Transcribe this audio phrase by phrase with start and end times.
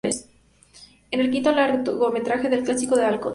[0.03, 0.27] Es
[1.11, 3.29] el quinto largometraje del clásico de Alcott.